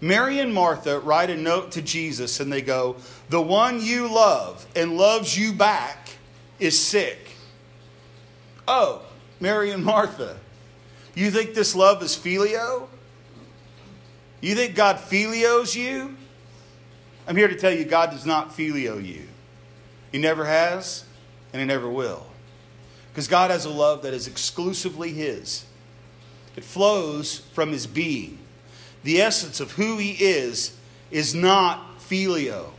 Mary 0.00 0.38
and 0.38 0.54
Martha 0.54 1.00
write 1.00 1.30
a 1.30 1.36
note 1.36 1.72
to 1.72 1.82
Jesus 1.82 2.40
and 2.40 2.52
they 2.52 2.62
go, 2.62 2.96
The 3.28 3.40
one 3.42 3.82
you 3.82 4.12
love 4.12 4.66
and 4.76 4.96
loves 4.96 5.36
you 5.36 5.52
back 5.52 6.10
is 6.58 6.78
sick. 6.78 7.36
Oh, 8.66 9.02
Mary 9.40 9.70
and 9.70 9.84
Martha, 9.84 10.38
you 11.14 11.30
think 11.30 11.54
this 11.54 11.74
love 11.74 12.02
is 12.02 12.14
phileo? 12.14 12.86
You 14.40 14.54
think 14.54 14.76
God 14.76 14.96
phileos 14.96 15.74
you? 15.74 16.16
I'm 17.26 17.36
here 17.36 17.48
to 17.48 17.56
tell 17.56 17.72
you 17.72 17.84
God 17.84 18.10
does 18.10 18.24
not 18.24 18.50
phileo 18.50 19.04
you. 19.04 19.26
He 20.12 20.18
never 20.18 20.44
has, 20.44 21.04
and 21.52 21.60
He 21.60 21.66
never 21.66 21.88
will. 21.88 22.26
Because 23.10 23.26
God 23.26 23.50
has 23.50 23.64
a 23.64 23.70
love 23.70 24.02
that 24.02 24.14
is 24.14 24.28
exclusively 24.28 25.10
His. 25.10 25.66
It 26.56 26.64
flows 26.64 27.40
from 27.52 27.72
His 27.72 27.86
being. 27.86 28.38
The 29.04 29.20
essence 29.20 29.60
of 29.60 29.72
who 29.72 29.98
He 29.98 30.12
is 30.12 30.76
is 31.10 31.34
not 31.34 31.98
phileo, 32.00 32.70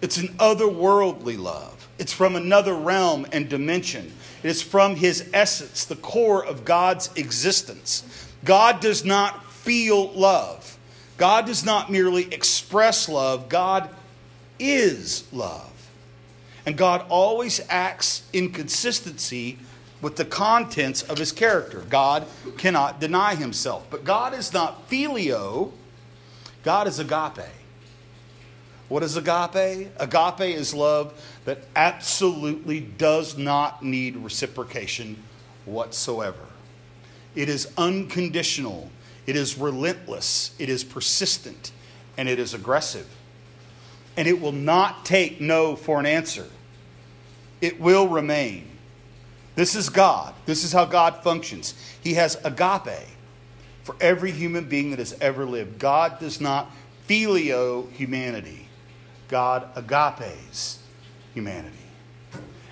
it's 0.00 0.18
an 0.18 0.28
otherworldly 0.38 1.38
love. 1.38 1.88
It's 1.98 2.12
from 2.12 2.36
another 2.36 2.74
realm 2.74 3.26
and 3.32 3.48
dimension. 3.48 4.12
It 4.42 4.50
is 4.50 4.62
from 4.62 4.96
His 4.96 5.30
essence, 5.32 5.84
the 5.84 5.96
core 5.96 6.44
of 6.44 6.64
God's 6.64 7.10
existence. 7.16 8.28
God 8.44 8.80
does 8.80 9.04
not 9.04 9.44
feel 9.50 10.12
love. 10.12 10.78
God 11.16 11.46
does 11.46 11.64
not 11.64 11.90
merely 11.90 12.32
express 12.34 13.08
love. 13.08 13.48
God 13.48 13.88
is 14.58 15.24
love. 15.32 15.70
And 16.66 16.76
God 16.76 17.06
always 17.08 17.60
acts 17.68 18.24
in 18.32 18.50
consistency 18.50 19.58
with 20.04 20.16
the 20.16 20.24
contents 20.24 21.02
of 21.04 21.16
his 21.16 21.32
character. 21.32 21.82
God 21.88 22.26
cannot 22.58 23.00
deny 23.00 23.34
himself. 23.34 23.86
But 23.88 24.04
God 24.04 24.34
is 24.34 24.52
not 24.52 24.90
phileo, 24.90 25.72
God 26.62 26.86
is 26.86 26.98
agape. 26.98 27.48
What 28.90 29.02
is 29.02 29.16
agape? 29.16 29.88
Agape 29.98 30.54
is 30.54 30.74
love 30.74 31.18
that 31.46 31.64
absolutely 31.74 32.80
does 32.80 33.38
not 33.38 33.82
need 33.82 34.18
reciprocation 34.18 35.22
whatsoever. 35.64 36.46
It 37.34 37.48
is 37.48 37.72
unconditional, 37.78 38.90
it 39.26 39.36
is 39.36 39.56
relentless, 39.56 40.54
it 40.58 40.68
is 40.68 40.84
persistent, 40.84 41.72
and 42.18 42.28
it 42.28 42.38
is 42.38 42.52
aggressive. 42.52 43.08
And 44.18 44.28
it 44.28 44.38
will 44.38 44.52
not 44.52 45.06
take 45.06 45.40
no 45.40 45.76
for 45.76 45.98
an 45.98 46.04
answer, 46.04 46.46
it 47.62 47.80
will 47.80 48.06
remain. 48.06 48.73
This 49.54 49.74
is 49.76 49.88
God. 49.88 50.34
This 50.46 50.64
is 50.64 50.72
how 50.72 50.84
God 50.84 51.22
functions. 51.22 51.74
He 52.02 52.14
has 52.14 52.36
agape 52.44 53.06
for 53.82 53.94
every 54.00 54.30
human 54.30 54.64
being 54.64 54.90
that 54.90 54.98
has 54.98 55.16
ever 55.20 55.44
lived. 55.44 55.78
God 55.78 56.18
does 56.18 56.40
not 56.40 56.70
phileo 57.08 57.90
humanity. 57.92 58.68
God 59.28 59.68
agapes 59.76 60.78
humanity. 61.34 61.76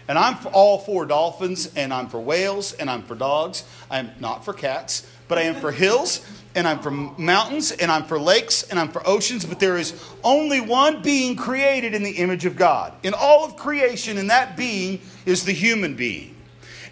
And 0.08 0.18
I'm 0.18 0.34
for 0.34 0.48
all 0.48 0.78
for 0.78 1.06
dolphins, 1.06 1.72
and 1.76 1.94
I'm 1.94 2.08
for 2.08 2.20
whales, 2.20 2.72
and 2.72 2.90
I'm 2.90 3.02
for 3.02 3.14
dogs. 3.14 3.64
I'm 3.90 4.10
not 4.18 4.44
for 4.44 4.52
cats, 4.52 5.06
but 5.28 5.38
I 5.38 5.42
am 5.42 5.54
for 5.54 5.70
hills, 5.70 6.26
and 6.54 6.66
I'm 6.66 6.80
for 6.80 6.90
mountains, 6.90 7.70
and 7.70 7.90
I'm 7.90 8.04
for 8.04 8.18
lakes, 8.18 8.64
and 8.64 8.78
I'm 8.78 8.88
for 8.88 9.06
oceans. 9.06 9.44
But 9.44 9.60
there 9.60 9.78
is 9.78 9.94
only 10.24 10.60
one 10.60 11.02
being 11.02 11.36
created 11.36 11.94
in 11.94 12.02
the 12.02 12.10
image 12.10 12.44
of 12.44 12.56
God. 12.56 12.92
In 13.04 13.14
all 13.14 13.44
of 13.44 13.56
creation, 13.56 14.18
and 14.18 14.28
that 14.28 14.56
being 14.56 15.00
is 15.24 15.44
the 15.44 15.52
human 15.52 15.94
being. 15.94 16.34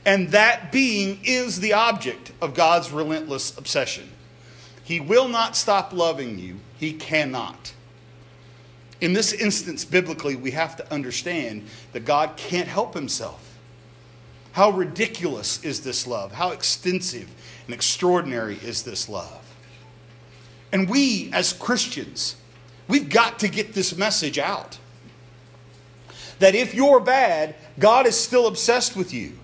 And 0.04 0.30
that 0.30 0.72
being 0.72 1.20
is 1.24 1.60
the 1.60 1.74
object 1.74 2.32
of 2.40 2.54
God's 2.54 2.90
relentless 2.90 3.56
obsession. 3.56 4.10
He 4.82 4.98
will 4.98 5.28
not 5.28 5.56
stop 5.56 5.92
loving 5.92 6.38
you, 6.38 6.56
He 6.78 6.92
cannot. 6.92 7.74
In 9.00 9.12
this 9.12 9.32
instance, 9.32 9.84
biblically, 9.84 10.36
we 10.36 10.50
have 10.50 10.76
to 10.76 10.92
understand 10.92 11.66
that 11.92 12.04
God 12.04 12.36
can't 12.36 12.68
help 12.68 12.94
Himself. 12.94 13.58
How 14.52 14.70
ridiculous 14.70 15.62
is 15.64 15.82
this 15.82 16.06
love? 16.06 16.32
How 16.32 16.50
extensive 16.50 17.30
and 17.66 17.74
extraordinary 17.74 18.56
is 18.56 18.82
this 18.82 19.08
love? 19.08 19.46
And 20.72 20.88
we, 20.88 21.30
as 21.32 21.52
Christians, 21.52 22.36
we've 22.88 23.08
got 23.08 23.38
to 23.40 23.48
get 23.48 23.74
this 23.74 23.96
message 23.96 24.38
out. 24.38 24.78
That 26.40 26.54
if 26.54 26.74
you're 26.74 27.00
bad, 27.00 27.54
God 27.78 28.06
is 28.06 28.18
still 28.18 28.46
obsessed 28.46 28.96
with 28.96 29.12
you. 29.12 29.38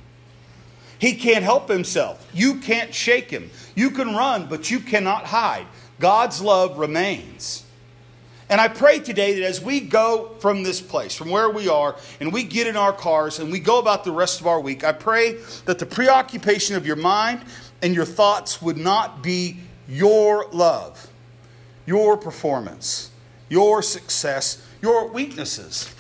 He 0.99 1.15
can't 1.15 1.45
help 1.45 1.69
himself. 1.69 2.27
You 2.33 2.57
can't 2.57 2.95
shake 2.95 3.31
him. 3.31 3.51
You 3.75 3.91
can 3.91 4.15
run, 4.15 4.47
but 4.47 4.71
you 4.71 4.81
cannot 4.81 5.25
hide. 5.25 5.67
God's 5.99 6.41
love 6.41 6.79
remains. 6.79 7.65
And 8.49 8.61
I 8.61 8.69
pray 8.69 9.01
today 9.01 9.41
that 9.41 9.45
as 9.45 9.61
we 9.61 9.81
go 9.81 10.37
from 10.39 10.63
this 10.63 10.81
place, 10.81 11.15
from 11.15 11.31
where 11.31 11.51
we 11.51 11.69
are, 11.69 11.97
and 12.21 12.33
we 12.33 12.45
get 12.45 12.67
in 12.67 12.77
our 12.77 12.93
cars 12.93 13.41
and 13.41 13.51
we 13.51 13.59
go 13.59 13.79
about 13.81 14.05
the 14.05 14.13
rest 14.13 14.41
of 14.41 14.47
our 14.47 14.61
week, 14.61 14.85
I 14.85 14.93
pray 14.93 15.39
that 15.65 15.79
the 15.79 15.87
preoccupation 15.87 16.77
of 16.77 16.87
your 16.87 16.97
mind 16.97 17.41
and 17.83 17.95
your 17.95 18.05
thoughts 18.05 18.63
would 18.63 18.77
not 18.77 19.23
be 19.23 19.59
your 19.89 20.47
love, 20.53 21.11
your 21.87 22.17
performance, 22.17 23.11
your 23.49 23.83
success, 23.83 24.65
your 24.81 25.09
weaknesses, 25.09 25.93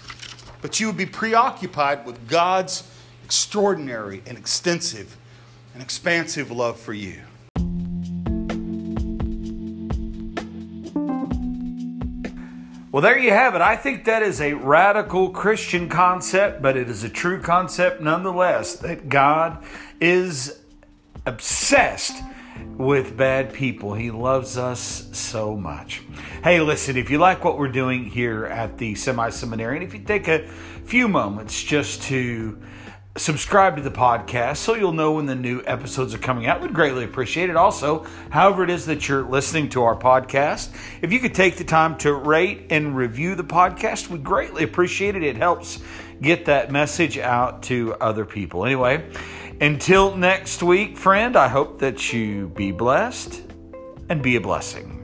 but 0.62 0.78
you 0.78 0.86
would 0.86 0.96
be 0.96 1.06
preoccupied 1.06 2.06
with 2.06 2.28
God's 2.28 2.88
extraordinary 3.26 4.22
and 4.24 4.38
extensive 4.38 5.16
and 5.74 5.82
expansive 5.82 6.48
love 6.52 6.78
for 6.78 6.92
you. 6.92 7.20
Well, 12.92 13.02
there 13.02 13.18
you 13.18 13.32
have 13.32 13.56
it. 13.56 13.60
I 13.60 13.74
think 13.74 14.04
that 14.04 14.22
is 14.22 14.40
a 14.40 14.52
radical 14.52 15.30
Christian 15.30 15.88
concept, 15.88 16.62
but 16.62 16.76
it 16.76 16.88
is 16.88 17.02
a 17.02 17.08
true 17.08 17.42
concept 17.42 18.00
nonetheless 18.00 18.76
that 18.76 19.08
God 19.08 19.64
is 20.00 20.60
obsessed 21.26 22.22
with 22.76 23.16
bad 23.16 23.52
people. 23.52 23.94
He 23.94 24.12
loves 24.12 24.56
us 24.56 25.08
so 25.10 25.56
much. 25.56 26.00
Hey, 26.44 26.60
listen, 26.60 26.96
if 26.96 27.10
you 27.10 27.18
like 27.18 27.42
what 27.44 27.58
we're 27.58 27.66
doing 27.66 28.04
here 28.04 28.46
at 28.46 28.78
the 28.78 28.94
Semi 28.94 29.30
Seminary, 29.30 29.78
and 29.78 29.84
if 29.84 29.94
you 29.94 30.00
take 30.04 30.28
a 30.28 30.46
few 30.84 31.08
moments 31.08 31.60
just 31.60 32.02
to 32.02 32.56
subscribe 33.16 33.76
to 33.76 33.82
the 33.82 33.90
podcast 33.90 34.58
so 34.58 34.74
you'll 34.74 34.92
know 34.92 35.12
when 35.12 35.26
the 35.26 35.34
new 35.34 35.62
episodes 35.66 36.14
are 36.14 36.18
coming 36.18 36.46
out. 36.46 36.60
We'd 36.60 36.72
greatly 36.72 37.04
appreciate 37.04 37.50
it. 37.50 37.56
Also, 37.56 38.06
however 38.30 38.64
it 38.64 38.70
is 38.70 38.86
that 38.86 39.08
you're 39.08 39.22
listening 39.22 39.68
to 39.70 39.82
our 39.82 39.96
podcast, 39.96 40.74
if 41.02 41.12
you 41.12 41.18
could 41.18 41.34
take 41.34 41.56
the 41.56 41.64
time 41.64 41.96
to 41.98 42.12
rate 42.12 42.66
and 42.70 42.96
review 42.96 43.34
the 43.34 43.44
podcast, 43.44 44.08
we 44.08 44.18
greatly 44.18 44.64
appreciate 44.64 45.16
it. 45.16 45.22
It 45.22 45.36
helps 45.36 45.80
get 46.20 46.46
that 46.46 46.70
message 46.70 47.18
out 47.18 47.62
to 47.64 47.94
other 47.94 48.24
people. 48.24 48.64
Anyway, 48.64 49.08
until 49.60 50.16
next 50.16 50.62
week, 50.62 50.96
friend, 50.96 51.36
I 51.36 51.48
hope 51.48 51.78
that 51.80 52.12
you 52.12 52.48
be 52.48 52.72
blessed 52.72 53.42
and 54.08 54.22
be 54.22 54.36
a 54.36 54.40
blessing. 54.40 54.95